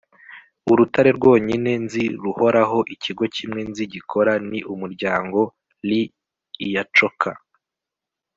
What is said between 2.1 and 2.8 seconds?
ruhoraho,